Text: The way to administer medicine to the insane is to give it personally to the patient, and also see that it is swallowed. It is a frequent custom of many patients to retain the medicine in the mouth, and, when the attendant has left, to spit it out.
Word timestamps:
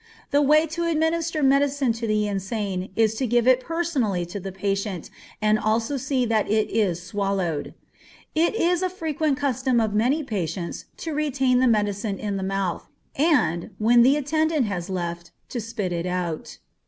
The 0.31 0.41
way 0.41 0.65
to 0.65 0.85
administer 0.85 1.43
medicine 1.43 1.93
to 1.93 2.07
the 2.07 2.27
insane 2.27 2.89
is 2.95 3.13
to 3.13 3.27
give 3.27 3.47
it 3.47 3.59
personally 3.59 4.25
to 4.25 4.39
the 4.39 4.51
patient, 4.51 5.11
and 5.43 5.59
also 5.59 5.95
see 5.95 6.25
that 6.25 6.49
it 6.49 6.71
is 6.71 7.03
swallowed. 7.03 7.75
It 8.33 8.55
is 8.55 8.81
a 8.81 8.89
frequent 8.89 9.37
custom 9.37 9.79
of 9.79 9.93
many 9.93 10.23
patients 10.23 10.85
to 11.05 11.13
retain 11.13 11.59
the 11.59 11.67
medicine 11.67 12.17
in 12.17 12.37
the 12.37 12.41
mouth, 12.41 12.87
and, 13.15 13.69
when 13.77 14.01
the 14.01 14.15
attendant 14.17 14.65
has 14.65 14.89
left, 14.89 15.29
to 15.49 15.61
spit 15.61 15.93
it 15.93 16.07
out. 16.07 16.57